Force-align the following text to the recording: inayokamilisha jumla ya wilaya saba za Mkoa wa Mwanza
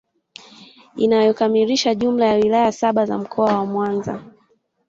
inayokamilisha 0.95 1.95
jumla 1.95 2.25
ya 2.25 2.33
wilaya 2.35 2.71
saba 2.71 3.05
za 3.05 3.17
Mkoa 3.17 3.53
wa 3.59 3.65
Mwanza 3.65 4.23